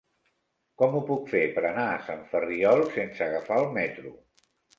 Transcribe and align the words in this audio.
Com 0.81 0.95
ho 0.95 1.01
puc 1.09 1.29
fer 1.33 1.41
per 1.57 1.63
anar 1.73 1.83
a 1.89 1.99
Sant 2.07 2.25
Ferriol 2.33 2.83
sense 2.97 3.23
agafar 3.27 3.61
el 3.67 3.71
metro? 3.79 4.17